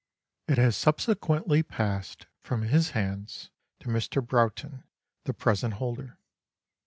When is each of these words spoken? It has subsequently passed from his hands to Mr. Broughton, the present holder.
It 0.47 0.57
has 0.57 0.75
subsequently 0.75 1.61
passed 1.61 2.25
from 2.41 2.63
his 2.63 2.89
hands 2.97 3.51
to 3.81 3.87
Mr. 3.87 4.25
Broughton, 4.25 4.83
the 5.25 5.33
present 5.35 5.75
holder. 5.75 6.17